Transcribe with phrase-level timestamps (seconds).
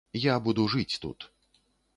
[0.21, 1.29] Я буду жыць тут.